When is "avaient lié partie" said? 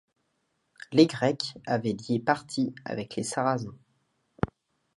1.67-2.73